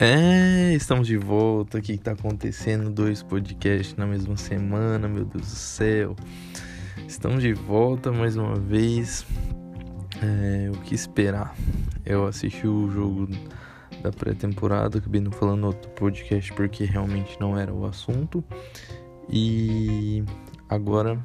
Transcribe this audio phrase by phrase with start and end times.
[0.00, 1.78] É, estamos de volta.
[1.78, 2.88] O que está acontecendo?
[2.88, 6.14] Dois podcasts na mesma semana, meu Deus do céu.
[7.08, 9.26] Estamos de volta mais uma vez.
[10.22, 11.52] É, o que esperar?
[12.06, 13.28] Eu assisti o jogo
[14.00, 18.44] da pré-temporada, acabei não falando outro podcast porque realmente não era o assunto.
[19.28, 20.22] E
[20.68, 21.18] agora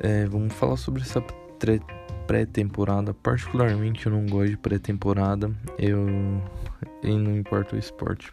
[0.00, 1.20] é, vamos falar sobre essa
[2.26, 3.14] pré-temporada.
[3.14, 5.48] Particularmente eu não gosto de pré-temporada.
[5.78, 6.08] Eu
[7.02, 8.32] e não importa o esporte.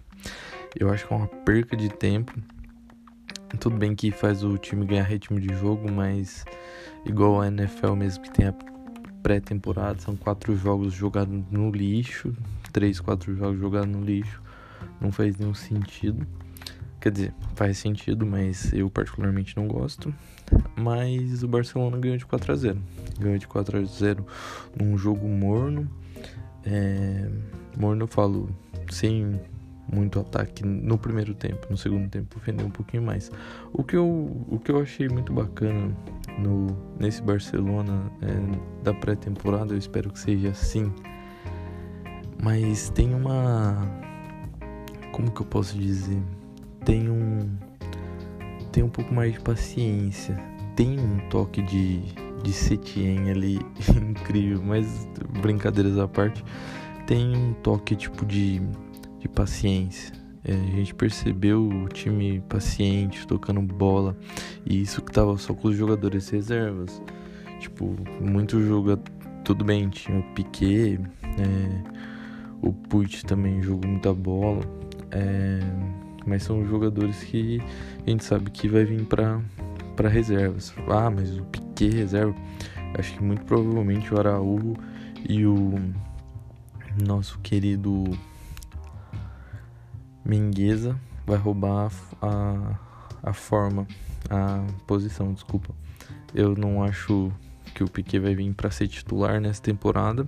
[0.80, 2.34] Eu acho que é uma perca de tempo.
[3.59, 6.45] Tudo bem que faz o time ganhar ritmo de jogo, mas
[7.05, 8.54] igual a NFL mesmo que tem a
[9.23, 12.34] pré-temporada, são quatro jogos jogados no lixo,
[12.71, 14.41] três, quatro jogos jogados no lixo,
[15.02, 16.26] não faz nenhum sentido.
[16.99, 20.13] Quer dizer, faz sentido, mas eu particularmente não gosto.
[20.76, 22.81] Mas o Barcelona ganhou de 4 a 0
[23.18, 24.26] Ganhou de 4 a 0
[24.77, 25.90] num jogo morno.
[26.65, 27.29] É,
[27.77, 28.49] morno eu falo
[28.91, 29.40] sem
[29.91, 33.32] muito ataque no primeiro tempo, no segundo tempo ofendeu um pouquinho mais.
[33.74, 34.05] O que eu,
[34.48, 35.96] o que eu achei muito bacana
[36.37, 36.68] no,
[36.99, 40.91] nesse Barcelona é, da pré-temporada, eu espero que seja assim.
[42.41, 43.76] Mas tem uma.
[45.12, 46.21] Como que eu posso dizer?
[46.85, 47.57] Tem um.
[48.71, 50.37] Tem um pouco mais de paciência.
[50.76, 52.02] Tem um toque de,
[52.43, 53.59] de Setien ali
[54.09, 55.07] incrível, mas
[55.41, 56.43] brincadeiras à parte
[57.05, 58.62] tem um toque tipo de,
[59.20, 60.13] de paciência.
[60.43, 64.18] É, a gente percebeu o time paciente, tocando bola,
[64.66, 67.01] e isso que tava só com os jogadores reservas.
[67.59, 68.97] Tipo, muito jogo,
[69.44, 71.84] tudo bem, tinha o Piquet, é,
[72.62, 74.62] o Puig também jogou muita bola,
[75.12, 75.59] é,
[76.25, 77.62] mas são jogadores que
[78.06, 79.41] a gente sabe que vai vir para
[80.00, 80.74] para reservas.
[80.88, 82.34] Ah, mas o Piquet reserva,
[82.98, 84.76] acho que muito provavelmente o Araújo
[85.28, 85.74] e o
[87.06, 88.06] nosso querido
[90.24, 92.80] Mingueza vai roubar a,
[93.22, 93.86] a forma,
[94.30, 95.76] a posição, desculpa.
[96.34, 97.30] Eu não acho
[97.76, 100.26] que o Piquet vai vir para ser titular nessa temporada,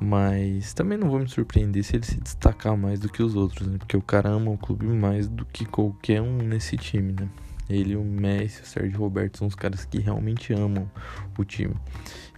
[0.00, 3.66] mas também não vou me surpreender se ele se destacar mais do que os outros,
[3.66, 3.78] né?
[3.78, 7.28] Porque o cara ama o clube mais do que qualquer um nesse time, né?
[7.68, 10.90] Ele, o Messi, o Sérgio Roberto são os caras que realmente amam
[11.36, 11.74] o time.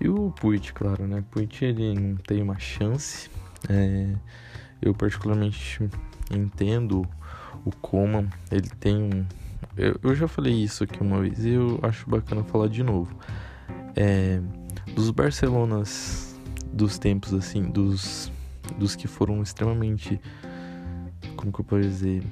[0.00, 1.22] E o Puig, claro, né?
[1.30, 3.30] Puig ele não tem uma chance.
[3.68, 4.14] É,
[4.82, 5.88] eu particularmente
[6.30, 7.06] entendo
[7.64, 8.28] o Coman.
[8.50, 9.26] Ele tem um.
[9.76, 13.14] Eu, eu, já falei isso aqui uma vez e eu acho bacana falar de novo.
[13.94, 14.40] É,
[14.94, 16.38] dos Barcelonas
[16.72, 18.30] dos tempos assim, dos,
[18.78, 20.20] dos que foram extremamente.
[21.36, 22.22] Como que eu posso dizer?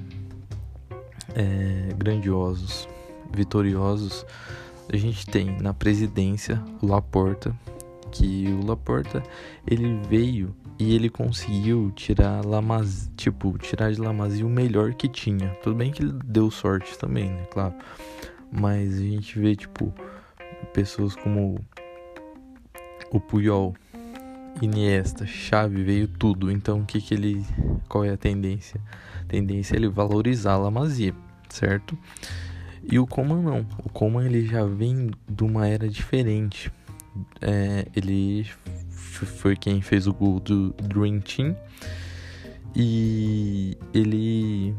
[1.35, 2.87] É, grandiosos,
[3.33, 4.25] vitoriosos,
[4.91, 7.55] a gente tem na presidência o Laporta,
[8.11, 9.21] que o Laporta
[9.67, 15.49] ele veio e ele conseguiu tirar Lamaz, tipo, tirar de Lamazia o melhor que tinha.
[15.61, 17.75] Tudo bem que ele deu sorte também, né, claro.
[18.51, 19.93] Mas a gente vê tipo
[20.73, 21.59] pessoas como
[23.11, 23.75] o Puyol,
[24.65, 26.51] Iniesta, Xavi, veio tudo.
[26.51, 27.45] Então o que que ele
[27.87, 28.79] qual é a tendência?
[29.21, 31.13] A tendência é ele valorizar a Lamazia,
[31.49, 31.97] certo?
[32.83, 33.65] E o Coman não.
[33.83, 36.71] O Coman ele já vem de uma era diferente.
[37.41, 38.45] É, ele
[38.95, 41.55] foi quem fez o gol do Dream Team
[42.75, 44.75] e ele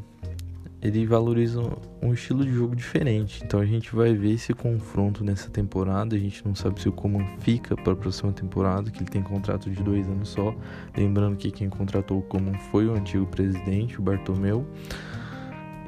[0.82, 1.60] ele valoriza
[2.02, 3.42] um estilo de jogo diferente.
[3.44, 6.16] Então a gente vai ver esse confronto nessa temporada.
[6.16, 9.22] A gente não sabe se o Coman fica para a próxima temporada, que ele tem
[9.22, 10.54] contrato de dois anos só.
[10.96, 14.66] Lembrando que quem contratou o Coman foi o antigo presidente, o Bartomeu.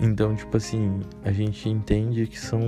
[0.01, 2.61] Então, tipo assim, a gente entende que são,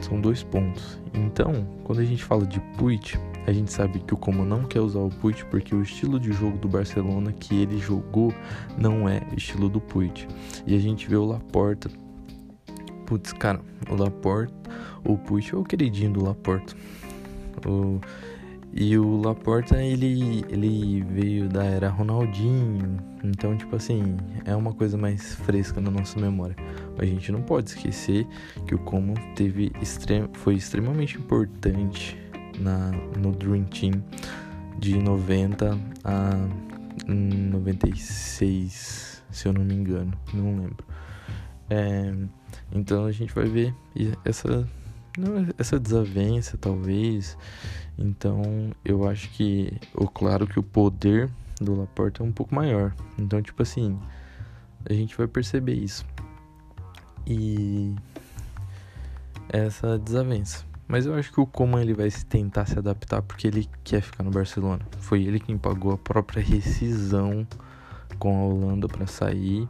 [0.00, 1.00] são dois pontos.
[1.14, 1.52] Então,
[1.84, 4.98] quando a gente fala de Puig, a gente sabe que o Como não quer usar
[4.98, 8.34] o Puig porque o estilo de jogo do Barcelona que ele jogou
[8.76, 10.26] não é estilo do Puig.
[10.66, 11.88] E a gente vê o Laporta.
[13.06, 14.52] Putz, cara, o Laporta,
[15.04, 16.74] o Puig é o queridinho do Laporta.
[17.64, 18.00] O,
[18.74, 24.98] e o Laporta, ele, ele veio da era Ronaldinho, então, tipo assim, é uma coisa
[24.98, 26.56] mais fresca na nossa memória.
[26.98, 28.26] A gente não pode esquecer
[28.66, 29.70] que o Como teve
[30.32, 32.25] foi extremamente importante
[32.58, 34.02] na, no Dream Team
[34.78, 36.48] de 90 a
[37.06, 40.84] 96, se eu não me engano, não lembro.
[41.68, 42.14] É,
[42.72, 43.74] então a gente vai ver
[44.24, 44.66] essa,
[45.58, 47.36] essa desavença, talvez
[47.98, 51.30] então, eu acho que, o claro que o poder
[51.60, 52.94] do Laporta é um pouco maior.
[53.18, 53.98] Então, tipo assim,
[54.84, 56.04] a gente vai perceber isso.
[57.26, 57.94] E
[59.48, 60.64] essa desavença.
[60.88, 64.22] Mas eu acho que o Coman ele vai tentar se adaptar porque ele quer ficar
[64.22, 64.86] no Barcelona.
[64.98, 67.46] Foi ele quem pagou a própria rescisão
[68.18, 69.66] com a Holanda para sair.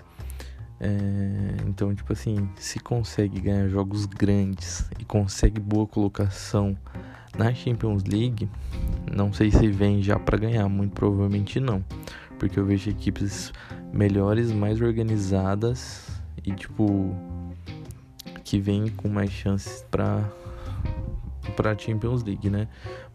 [0.79, 6.77] É, então, tipo assim, se consegue ganhar jogos grandes e consegue boa colocação
[7.37, 8.49] na Champions League,
[9.11, 11.85] não sei se vem já para ganhar, muito provavelmente não,
[12.39, 13.53] porque eu vejo equipes
[13.93, 16.09] melhores, mais organizadas
[16.45, 17.15] e tipo
[18.45, 20.25] que vem com mais chances para
[21.53, 22.69] para Champions League, né?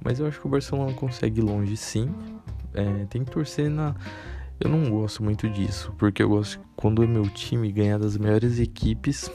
[0.03, 2.13] Mas eu acho que o Barcelona consegue ir longe, sim.
[2.73, 3.95] É, tem que torcer na
[4.63, 8.59] eu não gosto muito disso, porque eu gosto quando é meu time ganhar das melhores
[8.59, 9.31] equipes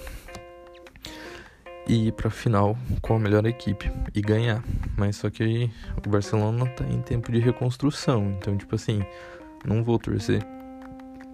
[1.89, 4.63] e ir pra final com a melhor equipe e ganhar.
[4.97, 5.69] Mas só que
[6.07, 9.05] o Barcelona tá em tempo de reconstrução, então tipo assim,
[9.65, 10.47] não vou torcer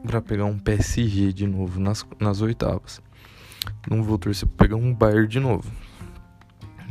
[0.06, 3.03] para pegar um PSG de novo nas, nas oitavas.
[3.91, 5.70] Não vou torcer pra pegar um Bayern de novo.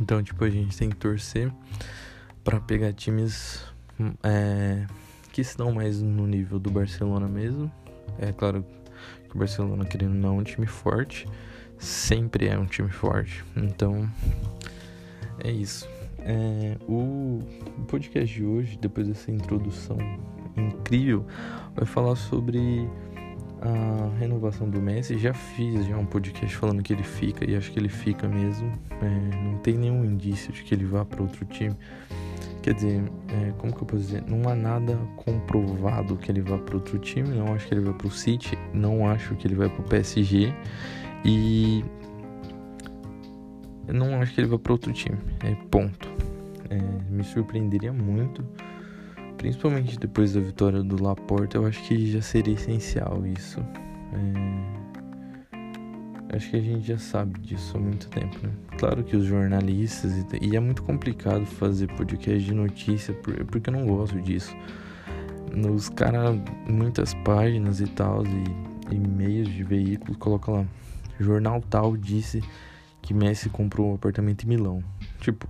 [0.02, 1.52] Então, tipo, a gente tem que torcer
[2.42, 3.64] para pegar times
[4.22, 4.84] é,
[5.32, 7.70] que estão mais no nível do Barcelona mesmo.
[8.18, 8.66] É claro
[9.28, 11.26] que o Barcelona, querendo não, é um time forte
[11.82, 13.44] sempre é um time forte.
[13.56, 14.08] Então,
[15.42, 15.88] é isso.
[16.20, 17.42] É, o
[17.88, 19.98] podcast de hoje, depois dessa introdução
[20.56, 21.26] incrível,
[21.74, 22.88] vai falar sobre
[23.62, 25.16] a renovação do Messi.
[25.18, 28.72] Já fiz já um podcast falando que ele fica e acho que ele fica mesmo.
[29.00, 31.76] É, não tem nenhum indício de que ele vá para outro time.
[32.60, 34.24] Quer dizer, é, como que eu posso dizer?
[34.26, 37.28] Não há nada comprovado que ele vá para outro time.
[37.28, 38.58] Não acho que ele vai para o City.
[38.74, 40.52] Não acho que ele vai para o PSG.
[41.24, 41.84] E
[43.86, 45.18] não acho que ele vai para outro time.
[45.44, 46.08] É ponto.
[46.68, 46.78] É,
[47.10, 48.44] me surpreenderia muito,
[49.42, 51.56] principalmente depois da vitória do Laporta.
[51.56, 53.58] Eu acho que já seria essencial isso.
[56.30, 58.52] É, acho que a gente já sabe disso há muito tempo, né?
[58.78, 63.12] Claro que os jornalistas e, e é muito complicado fazer podcast de notícia
[63.48, 64.56] porque eu não gosto disso.
[65.74, 66.40] Os caras,
[66.70, 70.64] muitas páginas e tal, e e-mails de veículos, coloca lá
[71.18, 72.40] jornal tal disse
[73.02, 74.84] que Messi comprou um apartamento em Milão.
[75.20, 75.48] Tipo,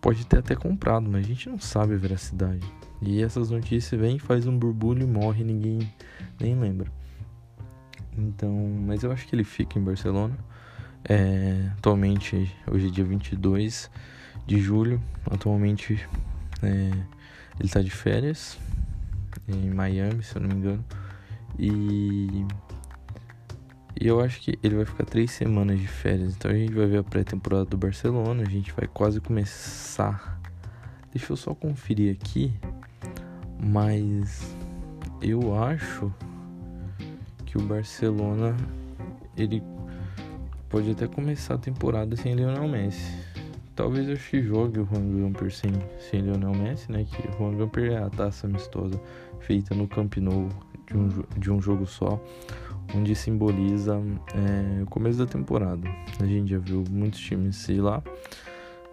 [0.00, 2.66] pode ter até comprado, mas a gente não sabe a veracidade.
[3.02, 5.78] E essas notícias vêm, faz um burbulho e morre, ninguém
[6.40, 6.90] nem lembra.
[8.16, 8.52] Então,
[8.86, 10.36] mas eu acho que ele fica em Barcelona.
[11.08, 13.90] É, atualmente, hoje é dia 22
[14.46, 15.00] de julho.
[15.30, 16.08] Atualmente,
[16.62, 16.90] é,
[17.60, 18.58] ele tá de férias
[19.46, 20.84] em Miami, se eu não me engano.
[21.58, 22.46] E
[23.98, 26.34] e eu acho que ele vai ficar três semanas de férias.
[26.36, 28.42] Então a gente vai ver a pré-temporada do Barcelona.
[28.42, 30.38] A gente vai quase começar.
[31.12, 32.52] Deixa eu só conferir aqui.
[33.58, 34.54] Mas
[35.22, 36.12] eu acho
[37.46, 38.54] que o Barcelona
[39.34, 39.62] ele
[40.68, 43.14] pode até começar a temporada sem Lionel Messi.
[43.74, 45.72] Talvez eu que jogue o Juan Gamper sem,
[46.10, 47.04] sem Lionel Messi, né?
[47.04, 49.00] Que o Juan Gamper é a taça amistosa
[49.40, 50.48] feita no Camp Nou
[50.86, 51.08] de um,
[51.38, 52.22] de um jogo só
[52.94, 54.00] onde simboliza
[54.34, 55.88] é, o começo da temporada.
[56.20, 58.02] A gente já viu muitos times ir lá,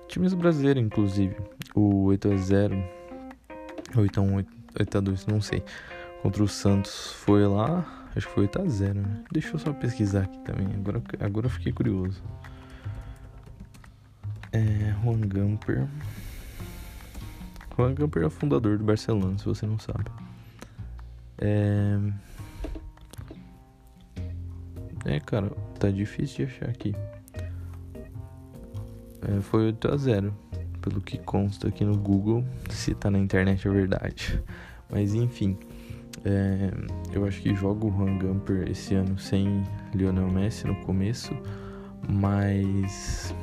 [0.08, 1.36] times brasileiros inclusive,
[1.76, 2.84] o 8x0,
[3.96, 4.46] 8x1,
[4.80, 5.64] 8x2, não sei,
[6.22, 9.24] contra o Santos foi lá, acho que foi 8x0, né?
[9.32, 12.22] Deixa eu só pesquisar aqui também, agora, agora eu fiquei curioso.
[14.52, 15.88] É, Juan Gamper.
[17.76, 20.12] Juan Gamper é o fundador do Barcelona, se você não sabe.
[21.40, 21.98] É...
[25.06, 26.96] É, cara, tá difícil de achar aqui.
[29.22, 30.34] É, foi 8 a 0
[30.82, 32.44] pelo que consta aqui no Google.
[32.70, 34.42] Se tá na internet é verdade.
[34.90, 35.58] Mas enfim,
[36.26, 36.72] é,
[37.12, 41.34] eu acho que joga o Juan Gamper esse ano sem Lionel Messi no começo,
[42.08, 43.36] mas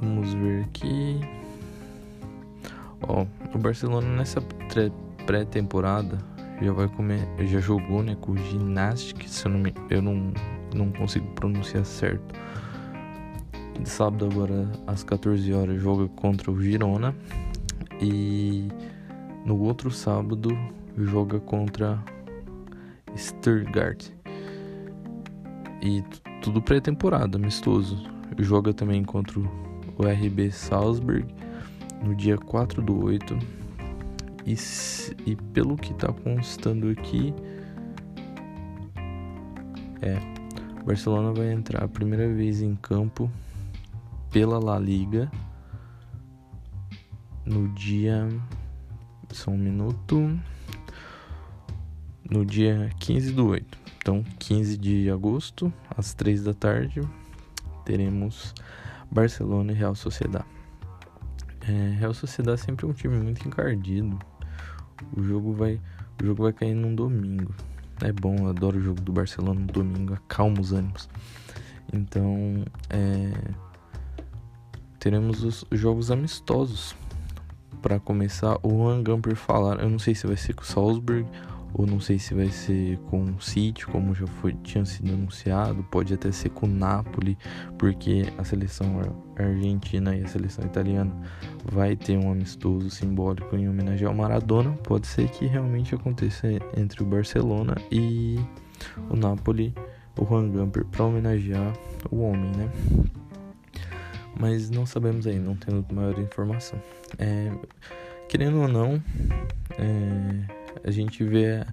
[0.00, 1.20] vamos ver aqui.
[3.02, 4.40] Ó, o Barcelona nessa
[5.26, 6.16] pré-temporada
[6.60, 10.32] já vai comer, já jogou, né, com o Gymnastic, se eu não me, eu não
[10.74, 12.34] não consigo pronunciar certo.
[13.80, 17.14] De sábado agora às 14 horas joga contra o Girona
[18.00, 18.68] e
[19.44, 20.56] no outro sábado
[20.96, 22.02] joga contra
[23.16, 24.10] Stuttgart.
[25.82, 26.02] E
[26.40, 27.98] tudo pré-temporada, amistoso.
[28.38, 31.26] Joga também contra o RB Salzburg
[32.02, 33.36] no dia 4 do 8
[34.46, 34.54] e,
[35.26, 37.34] e pelo que está constando aqui,
[40.02, 40.18] é,
[40.84, 43.30] Barcelona vai entrar a primeira vez em campo
[44.30, 45.30] pela La Liga
[47.44, 48.28] no dia.
[49.30, 50.38] Só um minuto.
[52.30, 53.78] No dia 15 do 8.
[53.98, 57.00] Então, 15 de agosto, às 3 da tarde,
[57.84, 58.54] teremos
[59.10, 60.44] Barcelona e Real Sociedade.
[61.66, 64.18] É, Real Sociedade sempre é um time muito encardido
[65.16, 65.80] o jogo vai
[66.20, 67.54] O jogo vai cair num domingo.
[68.02, 71.08] É bom, eu adoro o jogo do Barcelona no domingo, acalma os ânimos.
[71.92, 73.32] Então, é,
[74.98, 76.94] teremos os jogos amistosos.
[77.80, 81.26] Para começar, o Juan Gamper falar, eu não sei se vai ser com o Salzburg
[81.74, 85.82] ou não sei se vai ser com o City, como já foi, tinha sido anunciado,
[85.90, 87.36] pode até ser com o Napoli,
[87.76, 89.00] porque a seleção
[89.36, 91.12] argentina e a seleção italiana
[91.64, 94.70] vai ter um amistoso simbólico em homenagem ao Maradona.
[94.84, 98.38] Pode ser que realmente aconteça entre o Barcelona e
[99.10, 99.74] o Napoli,
[100.16, 101.72] o Juan Gamper, para homenagear
[102.08, 102.70] o homem, né?
[104.38, 106.80] Mas não sabemos aí, não temos maior informação.
[107.18, 107.52] É,
[108.28, 109.02] querendo ou não,
[109.78, 111.64] é, a gente vê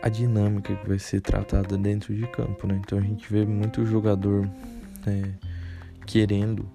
[0.00, 2.80] a dinâmica que vai ser tratada dentro de campo, né?
[2.82, 4.48] Então a gente vê muito jogador
[5.06, 5.30] é,
[6.06, 6.68] querendo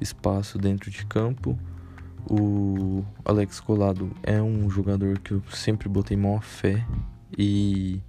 [0.00, 1.58] espaço dentro de campo.
[2.28, 6.84] O Alex Colado é um jogador que eu sempre botei maior fé
[7.36, 8.00] e,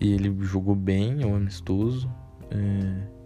[0.00, 2.10] e ele jogou bem, é um amistoso.
[2.50, 3.20] É,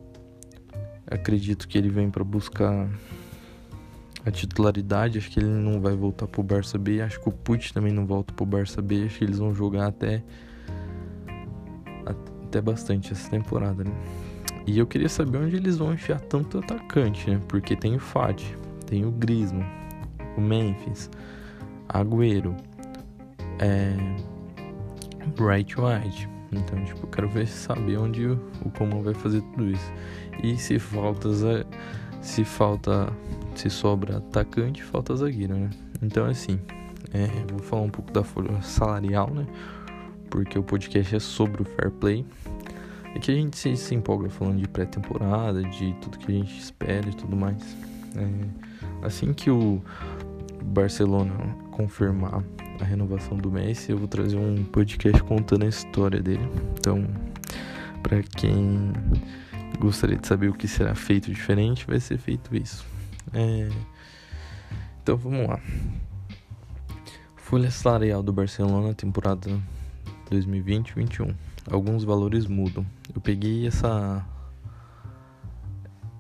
[1.07, 2.89] acredito que ele vem para buscar
[4.25, 5.19] a titularidade.
[5.19, 7.01] Acho que ele não vai voltar pro Barça B.
[7.01, 9.05] Acho que o Puig também não volta pro Barça B.
[9.05, 10.23] Acho que eles vão jogar até
[12.07, 13.91] até bastante essa temporada, né?
[14.67, 17.41] E eu queria saber onde eles vão enfiar tanto atacante, né?
[17.49, 19.67] Porque tem o Fati, tem o Griezmann,
[20.37, 21.11] o Memphis,
[21.89, 22.55] Agüero,
[23.59, 23.95] é,
[25.37, 26.29] Bright White.
[26.53, 28.39] Então, tipo, eu quero ver saber onde o,
[28.79, 29.93] Coman vai fazer tudo isso.
[30.43, 31.29] E se falta
[32.21, 33.13] se falta
[33.61, 35.71] se sobra atacante, falta zagueiro, né?
[36.03, 36.59] Então, assim,
[37.13, 39.47] é, vou falar um pouco da folha salarial, né?
[40.29, 42.25] Porque o podcast é sobre o fair play.
[43.15, 46.59] É que a gente se, se empolga falando de pré-temporada, de tudo que a gente
[46.59, 47.77] espera e tudo mais.
[48.17, 49.81] É, assim que o
[50.65, 51.33] Barcelona
[51.71, 52.43] confirmar
[52.81, 56.49] a renovação do Messi, eu vou trazer um podcast contando a história dele.
[56.79, 57.07] Então,
[58.03, 58.93] para quem
[59.79, 62.94] gostaria de saber o que será feito diferente, vai ser feito isso.
[63.33, 63.69] É...
[65.03, 65.61] Então vamos lá.
[67.37, 69.51] Folha salarial do Barcelona, temporada
[70.31, 71.35] 2020-21.
[71.71, 72.85] Alguns valores mudam.
[73.15, 74.25] Eu peguei essa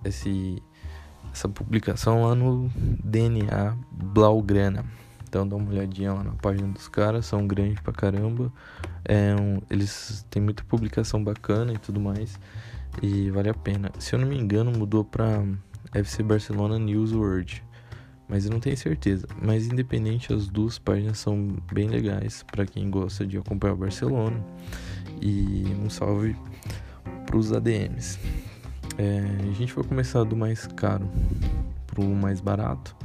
[0.04, 0.62] esse
[1.32, 2.70] essa publicação lá no
[3.02, 4.84] DNA Blaugrana.
[5.26, 8.52] Então dá uma olhadinha lá na página dos caras, são grandes pra caramba.
[9.04, 12.38] É um, eles têm muita publicação bacana e tudo mais.
[13.02, 13.90] E vale a pena.
[13.98, 15.42] Se eu não me engano, mudou pra
[15.94, 17.62] FC Barcelona News World.
[18.28, 19.26] Mas eu não tenho certeza.
[19.40, 24.42] Mas independente, as duas páginas são bem legais para quem gosta de acompanhar o Barcelona.
[25.20, 26.36] E um salve
[27.26, 28.18] para os ADMs.
[28.96, 31.08] É, a gente vai começar do mais caro
[31.86, 32.96] para o mais barato.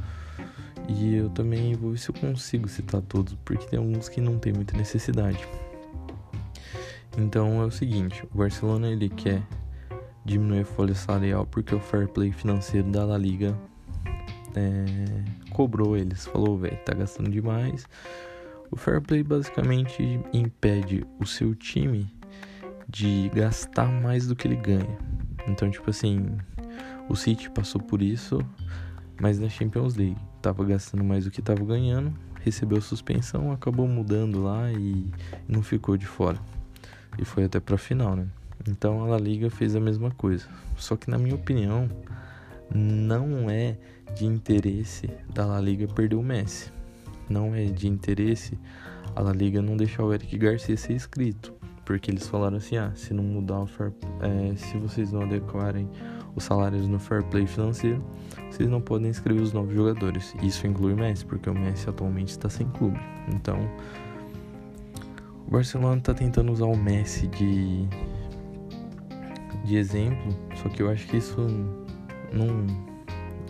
[0.88, 4.38] E eu também vou ver se eu consigo citar todos, porque tem alguns que não
[4.38, 5.46] tem muita necessidade.
[7.16, 9.42] Então é o seguinte, o Barcelona ele quer
[10.24, 13.56] diminuir a folha salarial porque o fair play financeiro da La Liga
[14.54, 14.84] é,
[15.50, 16.26] cobrou eles.
[16.26, 17.86] Falou, velho, tá gastando demais.
[18.70, 22.12] O fair play basicamente impede o seu time
[22.88, 24.98] de gastar mais do que ele ganha.
[25.46, 26.38] Então, tipo assim,
[27.08, 28.38] o City passou por isso,
[29.20, 32.12] mas na Champions League tava gastando mais do que tava ganhando,
[32.42, 35.06] recebeu suspensão, acabou mudando lá e
[35.48, 36.38] não ficou de fora.
[37.18, 38.26] E foi até pra final, né?
[38.68, 40.46] Então a La Liga fez a mesma coisa.
[40.76, 41.88] Só que na minha opinião,
[42.74, 43.76] não é
[44.14, 46.72] de interesse da La Liga perder o Messi.
[47.28, 48.58] Não é de interesse
[49.14, 51.52] a La Liga não deixar o Eric Garcia ser inscrito.
[51.84, 55.88] Porque eles falaram assim, ah, se não mudar o fair, é, se vocês não adequarem
[56.36, 58.04] os salários no fair play financeiro,
[58.48, 60.34] vocês não podem inscrever os novos jogadores.
[60.40, 63.00] Isso inclui o Messi, porque o Messi atualmente está sem clube.
[63.28, 63.58] Então,
[65.48, 67.88] o Barcelona está tentando usar o Messi de
[69.70, 71.40] de exemplo, só que eu acho que isso
[72.32, 72.66] não.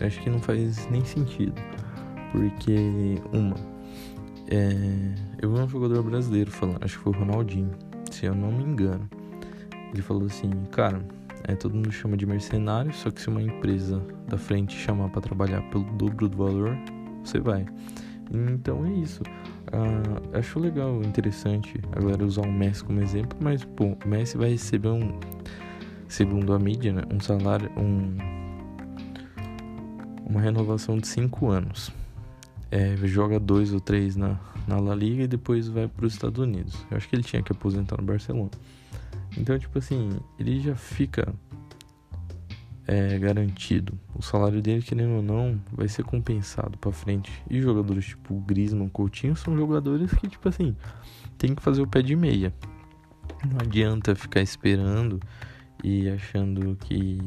[0.04, 1.54] Acho que não faz nem sentido.
[2.30, 2.76] Porque,
[3.32, 3.56] uma,
[4.50, 7.70] é, eu vi um jogador brasileiro falando, acho que foi o Ronaldinho,
[8.10, 9.08] se eu não me engano.
[9.92, 11.02] Ele falou assim, cara,
[11.48, 15.22] é, todo mundo chama de mercenário, só que se uma empresa da frente chamar para
[15.22, 16.76] trabalhar pelo dobro do valor,
[17.24, 17.66] você vai.
[18.30, 19.22] Então é isso.
[19.72, 24.36] Ah, acho legal, interessante a galera usar o Messi como exemplo, mas pô, o Messi
[24.36, 25.18] vai receber um
[26.10, 28.18] segundo a mídia, né, um salário, um,
[30.26, 31.92] uma renovação de 5 anos.
[32.70, 36.38] É, joga dois ou três na, na La Liga e depois vai para os Estados
[36.38, 36.84] Unidos.
[36.90, 38.50] Eu acho que ele tinha que aposentar no Barcelona.
[39.36, 41.32] Então, tipo assim, ele já fica
[42.86, 43.98] é, garantido.
[44.14, 47.32] O salário dele, querendo ou não, vai ser compensado para frente.
[47.48, 50.76] E jogadores tipo Griezmann, Coutinho são jogadores que, tipo assim,
[51.38, 52.52] tem que fazer o pé de meia.
[53.48, 55.20] Não adianta ficar esperando
[55.82, 57.20] e achando que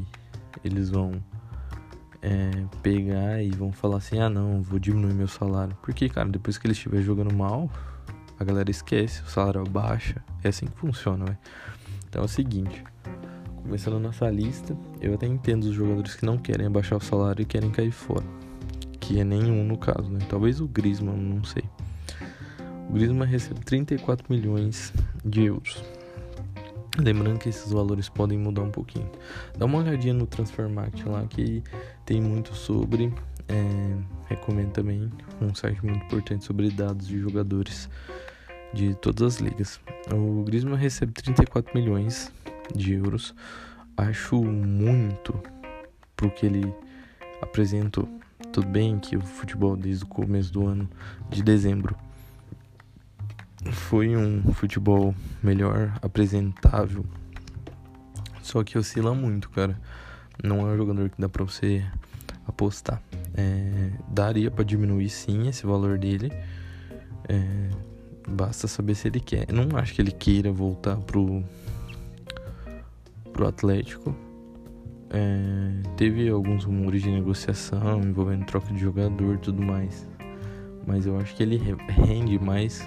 [0.64, 1.12] eles vão
[2.22, 2.50] é,
[2.82, 5.76] pegar e vão falar assim: ah, não, vou diminuir meu salário.
[5.82, 7.70] Porque, cara, depois que ele estiver jogando mal,
[8.38, 10.24] a galera esquece, o salário baixa.
[10.42, 11.38] É assim que funciona, velho.
[12.08, 12.82] Então é o seguinte:
[13.62, 17.44] começando nossa lista, eu até entendo os jogadores que não querem abaixar o salário e
[17.44, 18.24] querem cair fora.
[19.00, 20.20] Que é nenhum no caso, né?
[20.28, 21.64] Talvez o Griezmann, não sei.
[22.88, 24.92] O Griezmann recebe 34 milhões
[25.24, 25.82] de euros.
[26.98, 29.10] Lembrando que esses valores podem mudar um pouquinho.
[29.58, 31.62] Dá uma olhadinha no Transfermarkt lá que
[32.06, 33.12] tem muito sobre.
[33.46, 33.96] É,
[34.26, 35.10] recomendo também
[35.40, 37.90] um site muito importante sobre dados de jogadores
[38.72, 39.80] de todas as ligas.
[40.10, 42.32] O Griezmann recebe 34 milhões
[42.74, 43.34] de euros.
[43.96, 45.34] Acho muito
[46.16, 46.72] pro que ele
[47.42, 48.08] apresentou.
[48.52, 50.88] Tudo bem que o futebol desde o começo do ano
[51.28, 51.96] de dezembro
[53.72, 57.04] foi um futebol melhor apresentável.
[58.42, 59.80] Só que oscila muito, cara.
[60.42, 61.84] Não é um jogador que dá pra você
[62.46, 63.02] apostar.
[63.34, 66.30] É, daria para diminuir sim esse valor dele.
[67.28, 67.70] É,
[68.28, 69.46] basta saber se ele quer.
[69.52, 71.42] não acho que ele queira voltar pro,
[73.32, 74.14] pro Atlético.
[75.10, 80.06] É, teve alguns rumores de negociação envolvendo troca de jogador e tudo mais.
[80.86, 81.56] Mas eu acho que ele
[81.88, 82.86] rende mais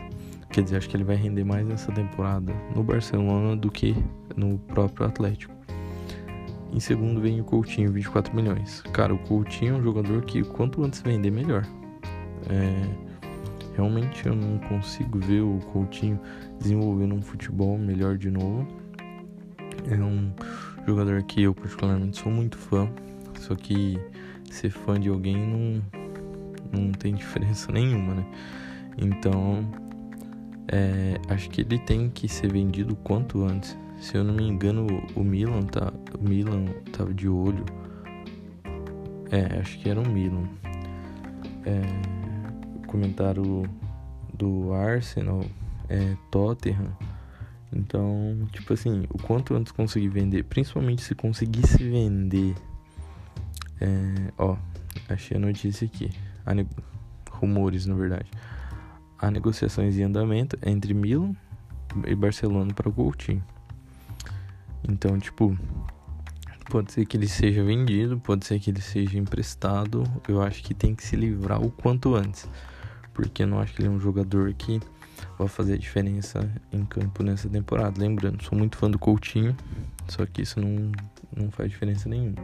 [0.50, 3.96] Quer dizer, acho que ele vai render mais nessa temporada no Barcelona do que
[4.36, 5.54] no próprio Atlético.
[6.72, 8.82] Em segundo vem o Coutinho, 24 milhões.
[8.94, 11.66] Cara, o Coutinho é um jogador que quanto antes vender, melhor.
[12.50, 13.08] É,
[13.76, 16.20] realmente eu não consigo ver o Coutinho
[16.60, 18.68] desenvolvendo um futebol melhor de novo.
[19.90, 20.32] É um
[20.86, 22.90] jogador que eu particularmente sou muito fã.
[23.40, 24.00] Só que
[24.52, 25.82] ser fã de alguém não,
[26.72, 28.26] não tem diferença nenhuma, né?
[28.98, 29.64] Então
[30.70, 33.78] é, acho que ele tem que ser vendido quanto antes.
[34.00, 37.66] Se eu não me engano, o Milan tá, o Milan tava de olho.
[39.32, 40.48] É, acho que era o Milan.
[41.66, 41.82] É,
[42.86, 43.64] comentário
[44.34, 45.44] do Arsenal,
[45.90, 46.96] é, Tottenham.
[47.74, 52.56] Então, tipo assim, o quanto antes conseguir vender, principalmente se conseguisse vender.
[53.80, 54.58] É, ó,
[55.10, 56.10] achei a notícia aqui.
[57.32, 58.30] Rumores, na verdade
[59.20, 61.34] há negociações em andamento entre Milan
[62.06, 63.44] e Barcelona para o Coutinho.
[64.88, 65.58] Então, tipo,
[66.70, 70.04] pode ser que ele seja vendido, pode ser que ele seja emprestado.
[70.28, 72.48] Eu acho que tem que se livrar o quanto antes,
[73.14, 74.80] porque eu não acho que ele é um jogador que
[75.38, 78.00] vai fazer diferença em campo nessa temporada.
[78.00, 79.56] Lembrando, sou muito fã do Coutinho,
[80.08, 80.92] só que isso não,
[81.36, 82.38] não faz diferença nenhuma.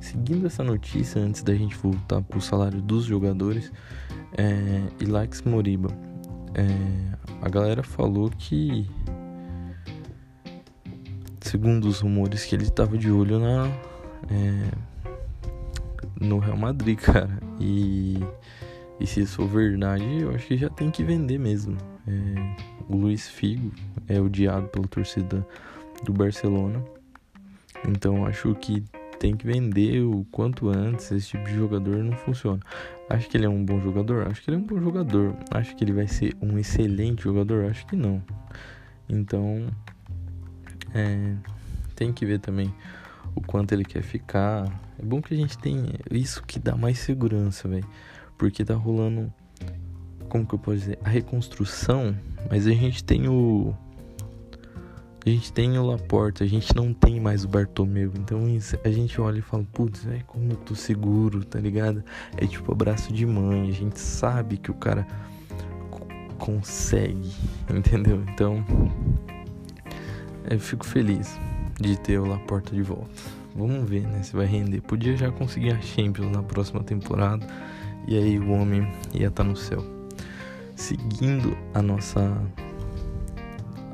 [0.00, 3.72] Seguindo essa notícia, antes da gente voltar para o salário dos jogadores,
[4.36, 5.88] é, Ilax Moriba.
[6.54, 8.88] É, a galera falou que,
[11.40, 13.66] segundo os rumores, que ele estava de olho na
[14.30, 14.70] é,
[16.20, 17.38] no Real Madrid, cara.
[17.60, 18.18] E,
[19.00, 21.76] e se isso for verdade, eu acho que já tem que vender mesmo.
[22.06, 22.56] É,
[22.88, 23.72] o Luiz Figo
[24.08, 25.46] é odiado pela torcida
[26.04, 26.82] do Barcelona.
[27.86, 28.82] Então acho que
[29.18, 31.10] tem que vender o quanto antes.
[31.10, 32.60] Esse tipo de jogador não funciona.
[33.08, 34.26] Acho que ele é um bom jogador?
[34.28, 35.36] Acho que ele é um bom jogador.
[35.50, 37.66] Acho que ele vai ser um excelente jogador?
[37.66, 38.22] Acho que não.
[39.08, 39.66] Então,
[40.94, 41.34] é,
[41.94, 42.72] tem que ver também
[43.34, 44.64] o quanto ele quer ficar.
[44.98, 47.86] É bom que a gente tem isso que dá mais segurança, velho.
[48.38, 49.32] Porque tá rolando,
[50.28, 52.16] como que eu posso dizer, a reconstrução,
[52.50, 53.74] mas a gente tem o
[55.26, 58.12] a gente tem o Laporta, a gente não tem mais o Bartomeu.
[58.14, 58.44] Então
[58.84, 62.04] a gente olha e fala, putz, é como eu tô seguro, tá ligado?
[62.36, 65.06] É tipo abraço de mãe, a gente sabe que o cara
[66.38, 67.32] consegue,
[67.72, 68.22] entendeu?
[68.28, 68.62] Então
[70.50, 71.38] eu fico feliz
[71.80, 73.22] de ter o Laporta de volta.
[73.56, 74.82] Vamos ver, né, se vai render.
[74.82, 77.46] Podia já conseguir a Champions na próxima temporada
[78.06, 78.82] e aí o homem
[79.14, 79.82] ia estar tá no céu.
[80.76, 82.42] Seguindo a nossa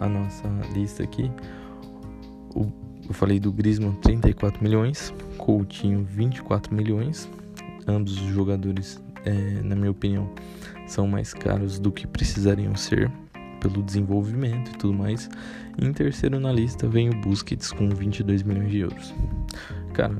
[0.00, 1.30] a nossa lista aqui.
[2.54, 2.66] O,
[3.06, 7.28] eu falei do Griezmann 34 milhões, Coutinho 24 milhões.
[7.86, 9.32] Ambos os jogadores, é,
[9.62, 10.28] na minha opinião,
[10.86, 13.10] são mais caros do que precisariam ser
[13.60, 15.28] pelo desenvolvimento e tudo mais.
[15.78, 19.14] E em terceiro na lista vem o Busquets com 22 milhões de euros.
[19.92, 20.16] Cara,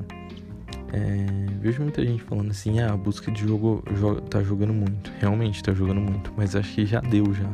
[0.93, 1.27] é,
[1.61, 5.11] vejo muita gente falando assim, ah, o Busquets jogou, joga, tá jogando muito.
[5.21, 7.49] Realmente tá jogando muito, mas acho que já deu já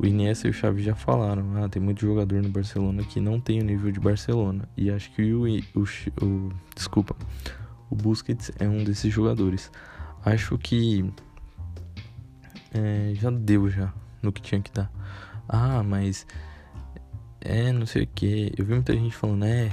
[0.00, 3.38] O Iniesta e o Xavi já falaram, ah, tem muito jogador no Barcelona que não
[3.38, 4.66] tem o nível de Barcelona.
[4.74, 7.14] E acho que o, o, o desculpa,
[7.90, 9.70] o Busquets é um desses jogadores.
[10.24, 11.04] Acho que
[12.72, 14.90] é, já deu já no que tinha que dar.
[15.46, 16.26] Ah, mas
[17.38, 18.54] é, não sei o que.
[18.56, 19.70] Eu vi muita gente falando, é,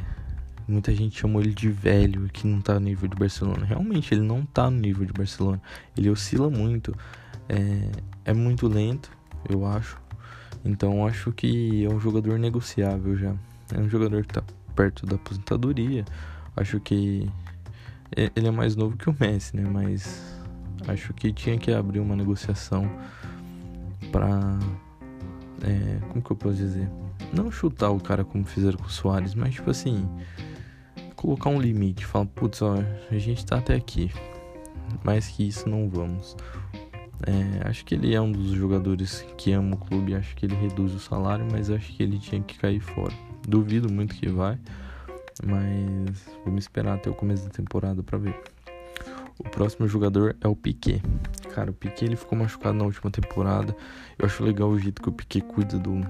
[0.67, 3.65] muita gente chamou ele de velho, que não tá no nível de Barcelona.
[3.65, 5.61] Realmente, ele não tá no nível de Barcelona.
[5.95, 6.93] Ele oscila muito.
[7.47, 9.09] É, é muito lento,
[9.47, 10.05] eu acho.
[10.63, 13.35] Então acho que é um jogador negociável já.
[13.73, 14.43] É um jogador que tá
[14.75, 16.05] perto da aposentadoria.
[16.55, 17.29] Acho que
[18.35, 19.67] ele é mais novo que o Messi, né?
[19.69, 20.37] Mas
[20.87, 22.89] acho que tinha que abrir uma negociação
[24.11, 24.57] para
[25.63, 26.89] é, como que eu posso dizer?
[27.33, 30.07] Não chutar o cara como fizeram com o Soares, mas tipo assim,
[31.15, 32.75] colocar um limite, falar, putz, ó,
[33.11, 34.11] a gente tá até aqui.
[35.03, 36.37] Mais que isso não vamos.
[37.25, 40.55] É, acho que ele é um dos jogadores que ama o clube, acho que ele
[40.55, 43.13] reduz o salário, mas acho que ele tinha que cair fora.
[43.47, 44.59] Duvido muito que vai,
[45.43, 48.39] mas vamos esperar até o começo da temporada para ver.
[49.39, 51.01] O próximo jogador é o Piquet.
[51.53, 53.75] Cara, o Piquet ele ficou machucado na última temporada.
[54.17, 56.01] Eu acho legal o jeito que o Piquet cuida do,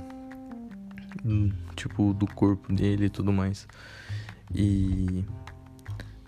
[1.23, 3.67] do tipo do corpo dele e tudo mais.
[4.53, 5.25] E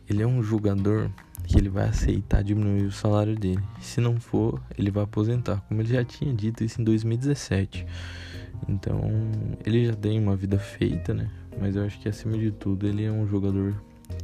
[0.10, 1.10] ele é um jogador
[1.50, 3.62] que ele vai aceitar diminuir o salário dele.
[3.82, 7.88] Se não for, ele vai aposentar, como ele já tinha dito isso em 2017.
[8.68, 9.02] Então,
[9.66, 11.32] ele já tem uma vida feita, né?
[11.60, 13.74] Mas eu acho que acima de tudo, ele é um jogador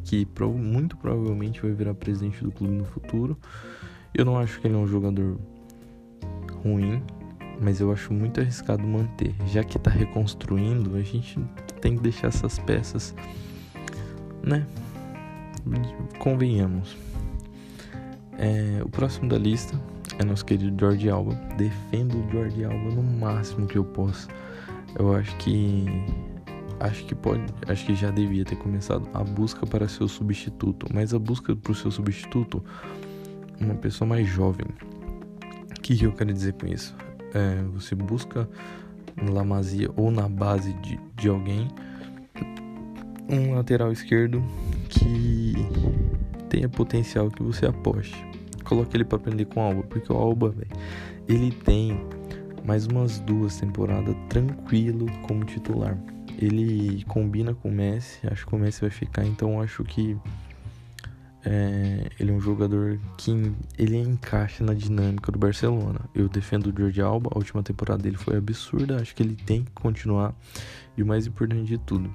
[0.03, 3.35] que muito provavelmente vai virar presidente do clube no futuro.
[4.13, 5.39] Eu não acho que ele é um jogador
[6.63, 7.01] ruim,
[7.59, 9.33] mas eu acho muito arriscado manter.
[9.47, 11.39] Já que está reconstruindo, a gente
[11.81, 13.15] tem que deixar essas peças,
[14.43, 14.67] né?
[16.19, 17.04] Convenhamos.
[18.37, 19.79] É, o próximo da lista
[20.19, 21.33] é nosso querido Jordi Alba.
[21.57, 24.27] Defendo o Jordi Alba no máximo que eu posso.
[24.97, 25.85] Eu acho que
[26.79, 31.13] acho que pode, acho que já devia ter começado a busca para seu substituto, mas
[31.13, 32.63] a busca para o seu substituto,
[33.59, 34.67] uma pessoa mais jovem.
[35.77, 36.95] O que, eu quero dizer com isso?
[37.33, 38.49] É, você busca
[39.15, 41.67] na Lamazia ou na base de, de alguém
[43.29, 44.43] um lateral esquerdo
[44.89, 45.53] que
[46.55, 48.15] tenha potencial que você aposte.
[48.63, 50.53] Coloque ele para aprender com o Alba, porque o Alba,
[51.27, 51.99] ele tem
[52.65, 55.97] mais umas duas temporadas tranquilo como titular
[56.37, 60.17] ele combina com o Messi, acho que o Messi vai ficar, então acho que
[61.43, 63.31] é, ele é um jogador que
[63.77, 66.01] ele encaixa na dinâmica do Barcelona.
[66.13, 69.63] Eu defendo o Jordi Alba, a última temporada dele foi absurda, acho que ele tem
[69.63, 70.33] que continuar.
[70.97, 72.13] E o mais importante de tudo,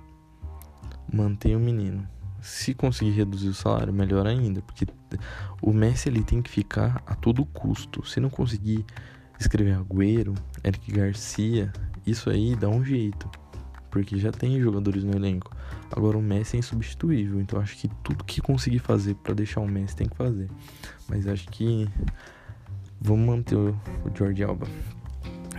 [1.13, 2.07] mantenha o menino.
[2.41, 4.87] Se conseguir reduzir o salário, melhor ainda, porque
[5.61, 8.07] o Messi ele tem que ficar a todo custo.
[8.07, 8.85] Se não conseguir
[9.39, 11.73] escrever Agüero, Eric Garcia,
[12.07, 13.29] isso aí dá um jeito
[13.91, 15.55] porque já tem jogadores no elenco.
[15.91, 19.69] Agora o Messi é insubstituível, então acho que tudo que conseguir fazer para deixar o
[19.69, 20.49] Messi tem que fazer.
[21.09, 21.89] Mas acho que
[23.01, 23.77] vamos manter o,
[24.17, 24.67] Jordi Alba.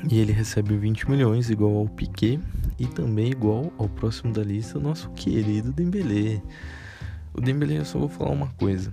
[0.10, 2.39] E ele recebe 20 milhões, igual ao Piquet,
[2.82, 6.41] e também igual ao próximo da lista, o nosso querido Dembélé.
[7.32, 8.91] O Dembélé eu só vou falar uma coisa: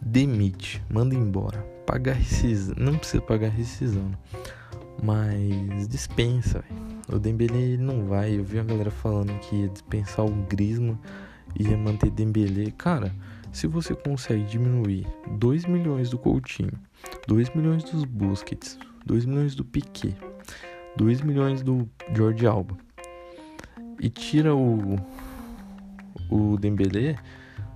[0.00, 4.10] demite, manda embora, pagar rescisão, não precisa pagar rescisão,
[5.02, 6.64] mas dispensa.
[7.12, 8.38] O Dembele não vai.
[8.38, 10.98] Eu vi a galera falando que ia dispensar o Grisma
[11.54, 12.72] e ia manter Dembele.
[12.72, 13.14] Cara,
[13.52, 16.72] se você consegue diminuir 2 milhões do Coutinho,
[17.28, 20.16] 2 milhões dos Busquets, 2 milhões do Piquet,
[20.96, 22.85] 2 milhões do Jordi Alba
[24.00, 24.96] e tira o
[26.30, 27.16] o Dembele,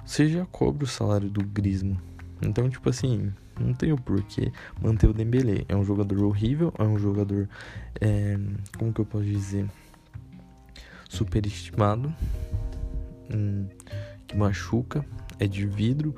[0.05, 1.97] você já cobra o salário do Grisma.
[2.43, 5.65] Então, tipo assim, não tem o porquê manter o Dembele.
[5.69, 7.49] É um jogador horrível, é um jogador,
[8.01, 8.39] é,
[8.79, 9.67] como que eu posso dizer,
[11.09, 12.13] superestimado,
[13.33, 13.67] hum,
[14.27, 15.05] que machuca,
[15.39, 16.15] é de vidro,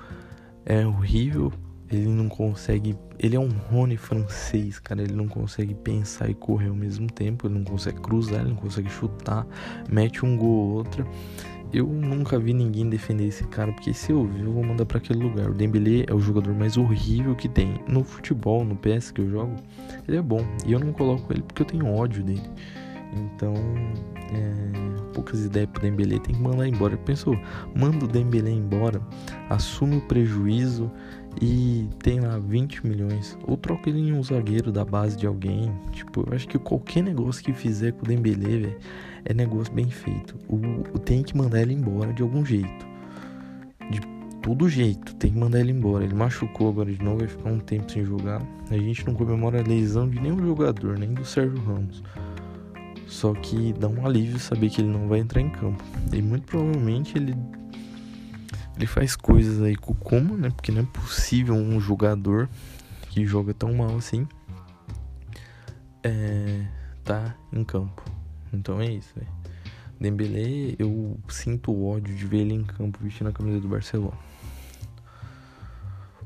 [0.64, 1.52] é horrível.
[1.92, 2.96] Ele não consegue.
[3.18, 5.02] Ele é um Rony francês, cara.
[5.02, 7.46] Ele não consegue pensar e correr ao mesmo tempo.
[7.46, 9.46] Ele não consegue cruzar, ele não consegue chutar.
[9.90, 11.07] Mete um gol ou outro.
[11.72, 14.98] Eu nunca vi ninguém defender esse cara, porque se eu ver, eu vou mandar para
[14.98, 15.50] aquele lugar.
[15.50, 17.83] O Dembele é o jogador mais horrível que tem.
[17.88, 19.57] No futebol, no PS que eu jogo,
[20.07, 20.44] ele é bom.
[20.66, 22.42] E eu não coloco ele porque eu tenho ódio dele.
[23.14, 23.55] Então,
[24.33, 26.96] é, poucas ideias pro Dembele, tem que mandar embora.
[26.96, 27.38] Pensou,
[27.74, 29.00] manda o Dembele embora,
[29.48, 30.90] assume o prejuízo
[31.42, 33.37] e tem lá 20 milhões.
[33.48, 35.72] Ou troca ele em um zagueiro da base de alguém.
[35.90, 38.76] Tipo, eu acho que qualquer negócio que fizer com o Dembele,
[39.24, 40.37] é negócio bem feito.
[40.48, 40.57] O,
[40.94, 42.87] o, tem que mandar ele embora de algum jeito.
[43.90, 44.00] De
[44.40, 46.05] todo jeito, tem que mandar ele embora.
[46.05, 48.40] Ele machucou agora de novo, vai ficar um tempo sem jogar.
[48.70, 52.05] A gente não comemora a lesão de nenhum jogador, nem do Sérgio Ramos.
[53.09, 55.83] Só que dá um alívio saber que ele não vai entrar em campo.
[56.12, 57.35] E muito provavelmente ele
[58.76, 60.50] ele faz coisas aí com o né?
[60.50, 62.48] Porque não é possível um jogador
[63.11, 64.26] que joga tão mal assim
[66.02, 66.66] é,
[67.04, 68.02] tá em campo.
[68.52, 69.30] Então é isso, velho.
[70.00, 74.18] Dembélé, eu sinto ódio de ver ele em campo vestindo a camisa do Barcelona.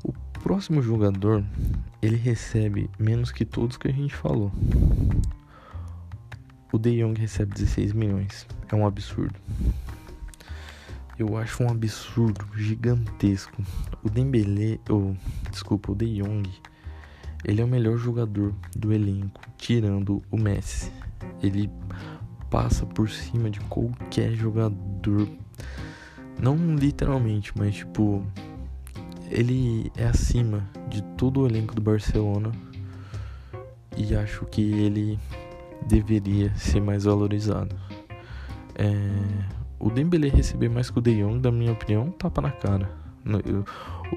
[0.03, 1.43] O próximo jogador,
[2.01, 4.51] ele recebe menos que todos que a gente falou.
[6.71, 8.47] O De Jong recebe 16 milhões.
[8.67, 9.35] É um absurdo.
[11.17, 13.63] Eu acho um absurdo gigantesco.
[14.03, 15.17] O Dembélé, ou
[15.49, 16.47] desculpa, o De Jong,
[17.43, 20.91] ele é o melhor jogador do elenco, tirando o Messi.
[21.41, 21.71] Ele
[22.51, 25.27] passa por cima de qualquer jogador.
[26.39, 28.23] Não literalmente, mas tipo.
[29.29, 32.51] Ele é acima de todo o elenco do Barcelona.
[33.97, 35.19] E acho que ele
[35.87, 37.75] deveria ser mais valorizado.
[38.75, 42.89] É, o Dembele receber mais que o De Jong, da minha opinião, tapa na cara.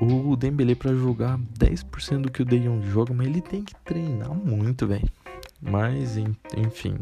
[0.00, 3.74] O Dembele para jogar 10% do que o De Jong joga, mas ele tem que
[3.84, 5.08] treinar muito, velho.
[5.60, 6.96] Mas enfim,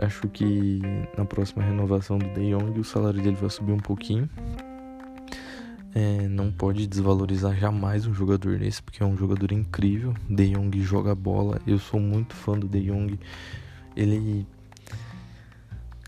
[0.00, 0.80] Acho que
[1.16, 4.30] na próxima renovação do De Jong o salário dele vai subir um pouquinho.
[5.92, 10.14] É, não pode desvalorizar jamais um jogador desse, porque é um jogador incrível.
[10.30, 11.60] De Jong joga bola.
[11.66, 13.18] Eu sou muito fã do De Jong.
[13.96, 14.46] Ele.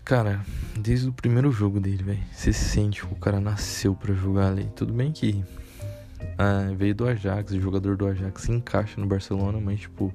[0.03, 0.43] Cara,
[0.77, 2.23] desde o primeiro jogo dele, velho.
[2.31, 4.69] Você sente que o cara nasceu para jogar ali.
[4.75, 5.43] Tudo bem que
[6.37, 10.13] ah, veio do Ajax, o jogador do Ajax se encaixa no Barcelona, mas tipo.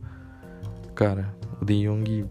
[0.94, 2.27] Cara, o De Jong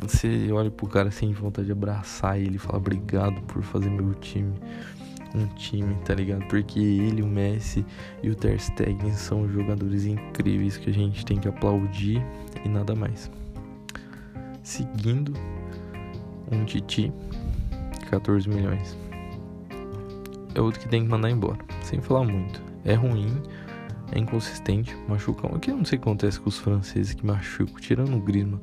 [0.00, 4.54] você olha pro cara sem vontade de abraçar ele falar obrigado por fazer meu time
[5.34, 6.44] um time, tá ligado?
[6.46, 7.84] Porque ele, o Messi
[8.22, 12.22] e o Ter Stegen são jogadores incríveis que a gente tem que aplaudir
[12.64, 13.30] e nada mais.
[14.62, 15.32] Seguindo,
[16.50, 17.12] um Titi,
[18.10, 18.96] 14 milhões.
[20.54, 22.60] É outro que tem que mandar embora, sem falar muito.
[22.84, 23.40] É ruim,
[24.12, 25.46] é inconsistente, machuca.
[25.46, 28.20] O que eu não sei o que acontece com os franceses que machucam, tirando o
[28.20, 28.60] Griezmann.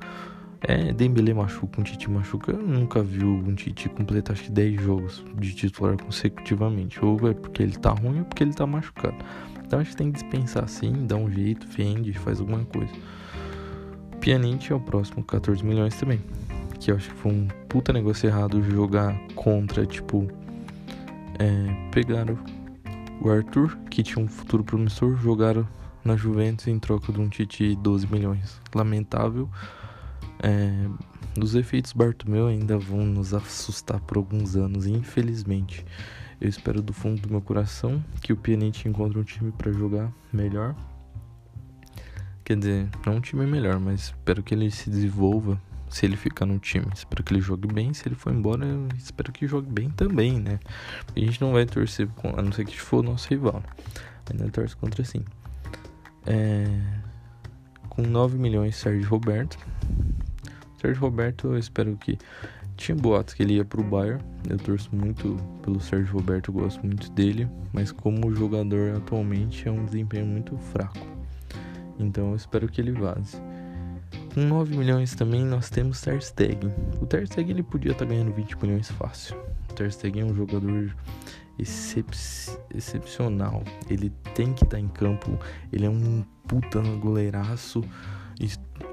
[0.61, 2.51] É, Dembele machuca, um Tite machuca.
[2.51, 7.03] Eu nunca vi um Tite completar acho que 10 jogos de titular consecutivamente.
[7.03, 9.15] Ou é porque ele tá ruim ou porque ele tá machucado.
[9.63, 12.91] Então acho que tem que dispensar assim, dá um jeito, vende, faz alguma coisa.
[14.19, 16.19] Pianite é o próximo, 14 milhões também.
[16.79, 20.27] Que eu acho que foi um puta negócio errado jogar contra, tipo.
[21.39, 22.37] É, pegaram
[23.21, 25.67] o Arthur, que tinha um futuro promissor, jogaram
[26.03, 28.59] na Juventus em troca de um Tite 12 milhões.
[28.73, 29.49] Lamentável
[30.39, 30.87] é,
[31.41, 35.85] os efeitos Bartomeu ainda vão nos assustar por alguns anos, infelizmente.
[36.39, 40.11] Eu espero do fundo do meu coração que o Pianete encontre um time para jogar
[40.31, 40.75] melhor.
[42.43, 46.45] Quer dizer, não um time melhor, mas espero que ele se desenvolva se ele ficar
[46.45, 46.85] no time.
[46.93, 47.93] Espero que ele jogue bem.
[47.93, 50.59] Se ele for embora, eu espero que jogue bem também, né?
[51.15, 53.63] A gente não vai torcer, a não ser que for nosso rival.
[54.29, 55.23] Ainda torce contra sim.
[56.25, 56.65] É...
[57.89, 59.57] Com 9 milhões, Sérgio Roberto.
[60.79, 62.17] Sérgio Roberto, eu espero que.
[62.75, 64.23] Tinha boatos que ele ia pro Bayern.
[64.47, 67.49] Eu torço muito pelo Sérgio Roberto, gosto muito dele.
[67.73, 71.17] Mas como jogador atualmente é um desempenho muito fraco.
[71.97, 73.41] Então eu espero que ele vaze.
[74.37, 76.71] Com 9 milhões também nós temos Ter Stegen.
[77.01, 79.35] O Ter Stegen ele podia estar tá ganhando 20 milhões fácil.
[79.67, 80.95] O Ter Stegen é um jogador
[81.57, 82.07] excep
[82.71, 83.63] excepcional.
[83.89, 85.39] Ele tem que estar tá em campo.
[85.73, 87.83] Ele é um puta goleiraço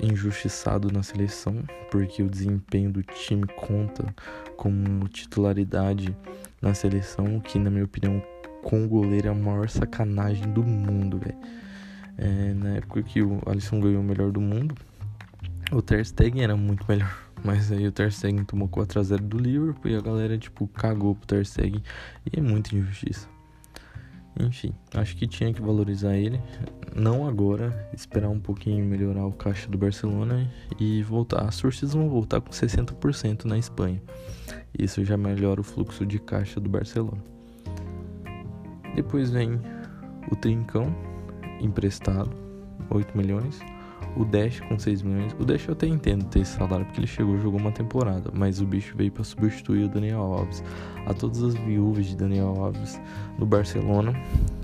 [0.01, 4.15] injustiçado na seleção, porque o desempenho do time conta
[4.57, 6.17] como titularidade
[6.63, 8.23] na seleção, que na minha opinião
[8.63, 11.37] com o goleiro é a maior sacanagem do mundo, velho.
[12.17, 14.75] É, na época que o Alisson ganhou o melhor do mundo,
[15.73, 17.15] o Ter Stegen era muito melhor.
[17.43, 21.27] Mas aí o Ter Stegen tomou 4x0 do Liverpool e a galera, tipo, cagou pro
[21.27, 21.83] Ter Stegen.
[22.27, 23.29] E é muita injustiça.
[24.39, 26.41] Enfim, acho que tinha que valorizar ele.
[26.95, 31.43] Não agora, esperar um pouquinho melhorar o caixa do Barcelona e voltar.
[31.43, 34.03] As torcidas vão voltar com 60% na Espanha.
[34.77, 37.23] Isso já melhora o fluxo de caixa do Barcelona.
[38.97, 39.61] Depois vem
[40.31, 40.95] o Trincão,
[41.61, 42.31] emprestado,
[42.91, 43.61] 8 milhões
[44.17, 45.33] o Dash com 6 milhões.
[45.39, 48.61] O Dash eu até entendo ter esse salário porque ele chegou jogou uma temporada, mas
[48.61, 50.63] o bicho veio para substituir o Daniel Alves.
[51.07, 53.01] A todas as viúvas de Daniel Alves
[53.39, 54.15] no Barcelona,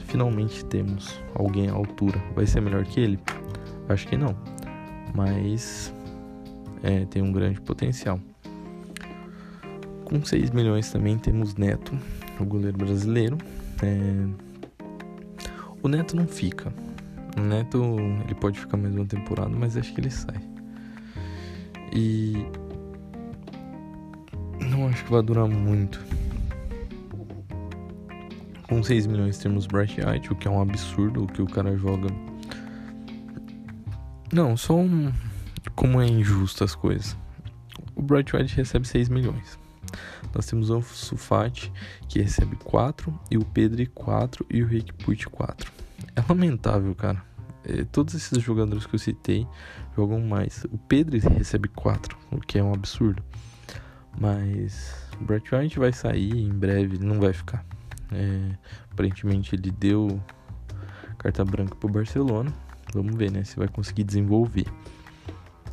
[0.07, 2.23] finalmente temos alguém à altura.
[2.35, 3.19] Vai ser melhor que ele?
[3.89, 4.37] Acho que não,
[5.15, 5.93] mas
[6.83, 8.21] é, tem um grande potencial.
[10.05, 11.97] Com 6 milhões também temos Neto,
[12.39, 13.39] o goleiro brasileiro.
[13.83, 14.51] É...
[15.83, 16.73] O Neto não fica,
[17.37, 17.83] Neto,
[18.25, 20.41] ele pode ficar mais uma temporada, mas acho que ele sai.
[21.93, 22.47] E
[24.71, 26.01] não acho que vai durar muito.
[28.69, 31.77] Com 6 milhões temos Bright White, o que é um absurdo, o que o cara
[31.77, 32.09] joga.
[34.33, 35.13] Não, só um.
[35.75, 37.17] Como é injusto as coisas.
[37.97, 39.59] O Bright White recebe 6 milhões.
[40.33, 41.73] Nós temos o Sufati,
[42.09, 45.80] que recebe 4, e o Pedro 4 e o Rick Pucci 4.
[46.17, 47.23] É lamentável, cara.
[47.65, 49.47] É, todos esses jogadores que eu citei
[49.97, 50.65] jogam mais.
[50.71, 53.23] O Pedro recebe 4, o que é um absurdo.
[54.19, 57.65] Mas o Bright White vai sair em breve, não vai ficar.
[58.13, 58.57] É,
[58.91, 60.21] aparentemente ele deu
[61.19, 62.53] carta branca pro Barcelona.
[62.93, 63.45] Vamos ver, né?
[63.45, 64.67] Se vai conseguir desenvolver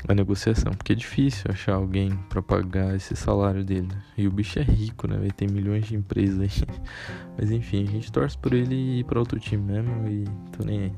[0.08, 0.74] a negociação.
[0.74, 3.90] Porque é difícil achar alguém para pagar esse salário dele.
[4.18, 5.18] E o bicho é rico, né?
[5.22, 6.50] Ele tem milhões de empresas aí.
[7.38, 10.08] Mas enfim, a gente torce por ele ir para outro time mesmo.
[10.08, 10.94] E tô nem aí.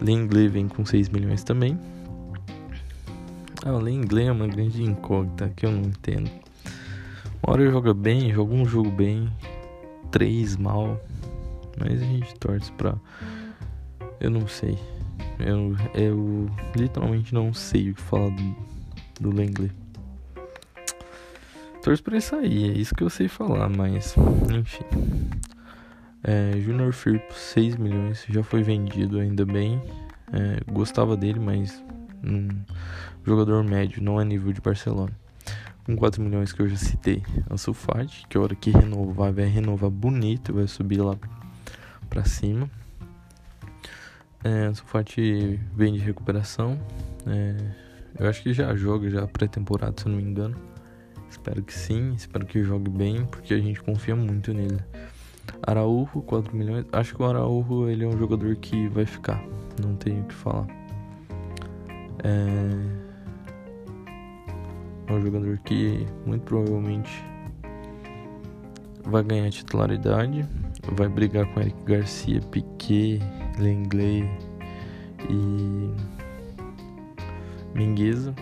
[0.00, 1.78] Lenglet vem com 6 milhões também.
[3.64, 6.30] Ah, o Lenglet é uma grande incógnita que eu não entendo.
[7.42, 9.30] Uma hora joga bem, joga um jogo bem,
[10.10, 11.00] três mal.
[11.78, 12.96] Mas a gente torce pra.
[14.20, 14.78] Eu não sei.
[15.38, 18.56] Eu, eu literalmente não sei o que falar do,
[19.20, 19.70] do Langley.
[21.82, 24.14] Torço pra ele sair, é isso que eu sei falar, mas
[24.56, 24.84] enfim.
[26.22, 29.82] É, Junior Firpo, 6 milhões, já foi vendido ainda bem.
[30.32, 31.82] É, gostava dele, mas
[32.24, 32.48] um
[33.24, 35.12] jogador médio, não é nível de Barcelona
[35.84, 39.46] com 4 milhões que eu já citei, a Sulfate, que a hora que renovar vai
[39.46, 41.16] renovar bonito, vai subir lá
[42.08, 42.70] pra cima.
[44.44, 46.78] É, a Sulfate vem de recuperação.
[47.26, 47.56] É,
[48.18, 50.56] eu acho que já joga já pré-temporada, se eu não me engano.
[51.30, 54.80] Espero que sim, espero que jogue bem, porque a gente confia muito nele.
[55.66, 56.84] Araújo, 4 milhões.
[56.92, 59.42] Acho que o Araújo ele é um jogador que vai ficar,
[59.80, 60.66] não tenho o que falar.
[62.22, 63.12] É,
[65.06, 67.24] é um jogador que muito provavelmente
[69.04, 70.46] vai ganhar titularidade,
[70.92, 73.20] vai brigar com Eric Garcia, Piquet,
[73.58, 74.28] Lenglet
[75.28, 75.90] e
[77.74, 78.34] Mingueza.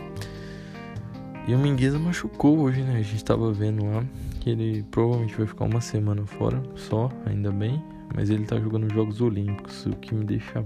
[1.46, 2.98] E o Mingueza machucou hoje, né?
[2.98, 4.04] A gente tava vendo lá
[4.40, 7.82] que ele provavelmente vai ficar uma semana fora só, ainda bem.
[8.14, 10.64] Mas ele tá jogando Jogos Olímpicos, o que me deixa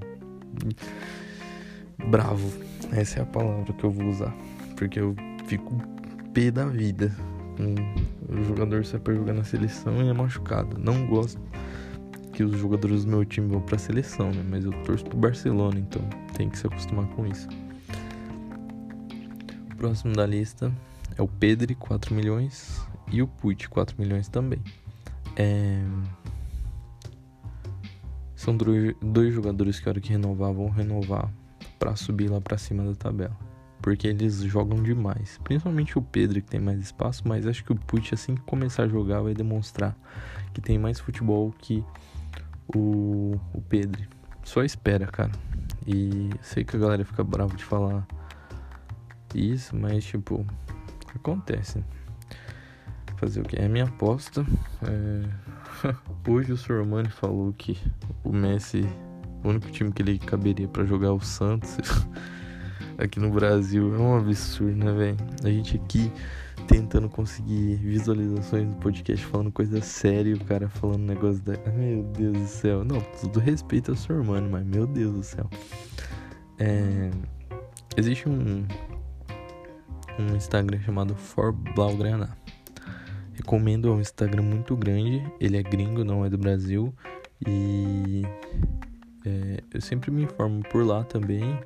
[2.09, 2.51] bravo.
[2.93, 4.35] Essa é a palavra que eu vou usar.
[4.77, 5.15] Porque eu
[5.47, 5.77] fico
[6.33, 7.15] pé da vida.
[7.59, 10.79] Um, o jogador sai pra jogar na seleção e é machucado.
[10.79, 11.41] Não gosto
[12.35, 14.45] que os jogadores do meu time vão pra seleção, né?
[14.51, 16.03] Mas eu torço pro Barcelona, então
[16.37, 17.49] tem que se acostumar com isso.
[19.73, 20.73] O próximo da lista
[21.17, 22.85] é o Pedri, 4 milhões.
[23.13, 24.61] E o Puig, 4 milhões também.
[25.37, 25.81] É...
[28.35, 31.33] São dois jogadores que a hora que renovar vão renovar
[31.79, 33.37] para subir lá para cima da tabela
[33.85, 35.39] porque eles jogam demais.
[35.45, 38.85] Principalmente o Pedro, que tem mais espaço, mas acho que o Pucci, assim que começar
[38.85, 39.95] a jogar, vai demonstrar
[40.55, 41.85] que tem mais futebol que
[42.69, 44.03] o, o Pedro.
[44.43, 45.33] Só espera, cara.
[45.87, 48.07] E sei que a galera fica brava de falar
[49.35, 50.47] isso, mas tipo,
[51.15, 51.85] acontece.
[53.17, 53.57] Fazer o que?
[53.57, 54.45] É minha aposta.
[54.83, 55.89] É...
[56.29, 57.79] Hoje o Sormani falou que
[58.23, 58.87] o Messi,
[59.43, 61.79] o único time que ele caberia para jogar é o Santos.
[62.99, 63.95] aqui no Brasil.
[63.95, 65.17] É um absurdo, né, velho?
[65.43, 66.13] A gente aqui
[66.67, 71.53] tentando conseguir visualizações do podcast falando coisa séria o cara falando negócio da.
[71.73, 72.85] Meu Deus do céu.
[72.85, 75.49] Não, tudo respeito ao seu irmão, mas meu Deus do céu.
[76.59, 77.11] É...
[77.97, 78.67] Existe um.
[80.19, 82.37] Um Instagram chamado For Blaugrana.
[83.33, 85.25] Recomendo, é um Instagram muito grande.
[85.41, 86.95] Ele é gringo, não é do Brasil.
[87.47, 88.23] E.
[89.27, 91.59] É, eu sempre me informo por lá também.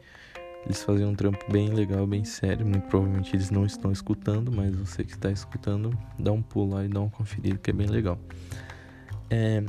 [0.68, 2.66] Eles fazem um trampo bem legal, bem sério.
[2.66, 6.84] Muito provavelmente eles não estão escutando, mas você que está escutando, dá um pulo lá
[6.84, 8.18] e dá uma conferida, que é bem legal.
[9.30, 9.64] É,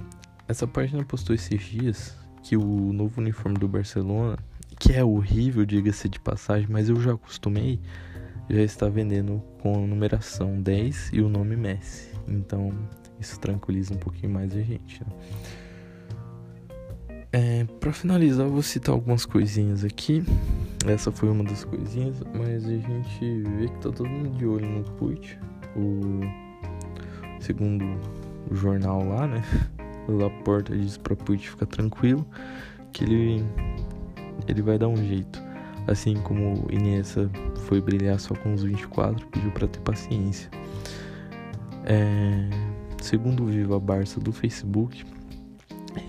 [0.46, 4.38] essa página postou esses dias que o novo uniforme do Barcelona,
[4.78, 7.80] que é horrível, diga-se de passagem, mas eu já acostumei,
[8.50, 12.12] já está vendendo com a numeração 10 e o nome Messi.
[12.28, 12.74] Então
[13.22, 15.02] isso tranquiliza um pouquinho mais a gente.
[15.02, 15.12] Né?
[17.32, 20.26] É, para finalizar, eu vou citar algumas coisinhas aqui.
[20.90, 24.68] Essa foi uma das coisinhas, mas a gente vê que tá todo mundo de olho
[24.68, 25.38] no Puig.
[25.76, 26.22] O
[27.40, 27.86] segundo
[28.50, 29.44] o jornal lá, né?
[30.08, 32.26] O Laporta diz pra Puig ficar tranquilo
[32.92, 33.46] que ele
[34.48, 35.40] ele vai dar um jeito.
[35.86, 37.30] Assim como o Iniesta
[37.68, 40.50] foi brilhar só com os 24, pediu para ter paciência.
[41.86, 42.50] É,
[43.00, 45.06] segundo o Viva Barça do Facebook,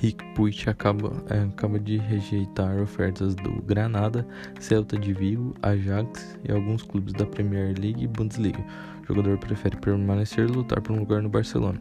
[0.00, 4.26] Rick Puig acaba, é, acaba de rejeitar ofertas do Granada,
[4.58, 8.64] Celta de Vigo, Ajax e alguns clubes da Premier League e Bundesliga.
[9.02, 11.80] O jogador prefere permanecer e lutar por um lugar no Barcelona.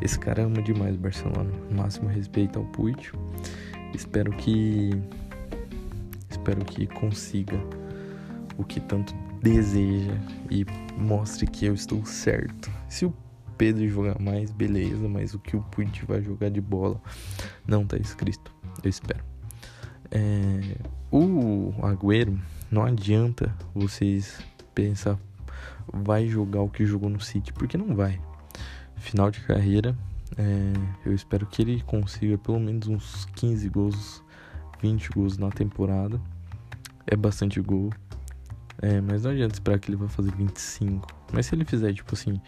[0.00, 1.50] Esse cara ama demais o Barcelona.
[1.70, 3.12] Máximo respeito ao Puig.
[3.94, 4.90] Espero que
[6.28, 7.58] espero que consiga
[8.58, 10.12] o que tanto deseja
[10.50, 10.66] e
[10.98, 12.70] mostre que eu estou certo.
[12.88, 13.14] Se o
[13.56, 17.00] Pedro jogar mais, beleza, mas o que o Puig vai jogar de bola
[17.66, 18.52] não tá escrito,
[18.82, 19.24] eu espero.
[20.10, 20.76] É,
[21.10, 22.38] o Agüero,
[22.70, 24.40] não adianta vocês
[24.74, 25.18] pensar
[25.92, 28.20] vai jogar o que jogou no City, porque não vai.
[28.96, 29.96] Final de carreira,
[30.36, 30.72] é,
[31.04, 34.22] eu espero que ele consiga pelo menos uns 15 gols,
[34.80, 36.20] 20 gols na temporada.
[37.06, 37.90] É bastante gol.
[38.80, 41.06] É, mas não adianta esperar que ele vai fazer 25.
[41.32, 42.40] Mas se ele fizer, tipo assim,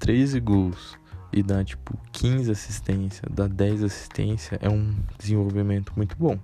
[0.00, 0.98] 13 gols
[1.32, 6.36] e dá, tipo, 15 assistências, dá 10 assistências, é um desenvolvimento muito bom.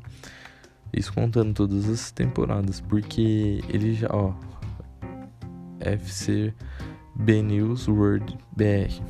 [0.92, 4.32] Isso contando todas as temporadas, porque ele já, ó,
[5.80, 6.54] FC
[7.16, 9.02] B News World BR,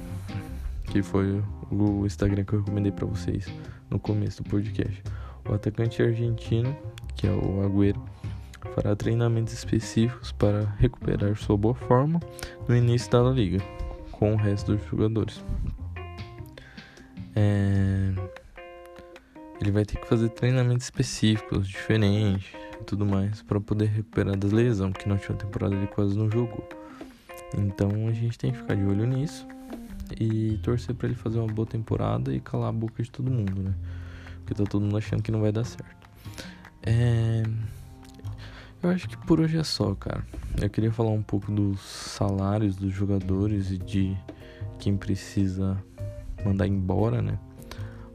[0.91, 3.47] que foi o Instagram que eu recomendei para vocês
[3.91, 5.03] no começo do podcast.
[5.49, 6.75] O atacante argentino,
[7.15, 8.03] que é o Agüero,
[8.75, 12.21] fará treinamentos específicos para recuperar sua boa forma
[12.69, 13.59] no início da liga,
[14.19, 15.45] com o resto dos jogadores.
[17.35, 18.13] É...
[19.61, 22.47] Ele vai ter que fazer treinamentos específicos, diferentes
[22.81, 26.31] e tudo mais, para poder recuperar das lesões, porque na última temporada ele quase não
[26.31, 26.69] jogou.
[27.57, 29.47] Então a gente tem que ficar de olho nisso
[30.19, 33.63] e torcer para ele fazer uma boa temporada e calar a boca de todo mundo,
[33.63, 33.75] né?
[34.39, 36.09] Porque tá todo mundo achando que não vai dar certo.
[36.83, 37.43] É...
[38.87, 40.25] Eu acho que por hoje é só, cara.
[40.63, 44.17] Eu queria falar um pouco dos salários dos jogadores e de
[44.79, 45.77] quem precisa
[46.45, 47.37] mandar embora, né?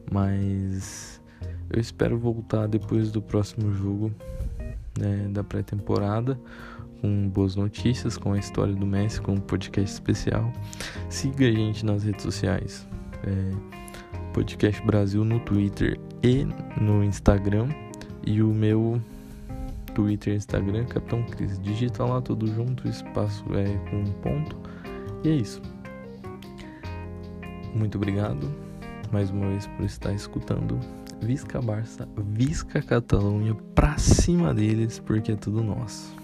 [0.09, 1.21] Mas
[1.69, 4.13] eu espero voltar depois do próximo jogo
[4.97, 6.39] né, da pré-temporada
[7.01, 10.53] com boas notícias, com a história do Messi, com um podcast especial.
[11.09, 12.87] Siga a gente nas redes sociais.
[13.25, 16.47] É, podcast Brasil no Twitter e
[16.79, 17.67] no Instagram.
[18.25, 19.01] E o meu
[19.93, 21.59] Twitter Instagram, Capitão Cris.
[21.59, 24.57] Digita lá tudo junto, espaço é com um ponto.
[25.23, 25.61] E é isso.
[27.73, 28.51] Muito obrigado
[29.11, 30.79] mais uma vez por estar escutando.
[31.21, 36.20] Visca Barça, Visca Catalunha, pra cima deles, porque é tudo nosso.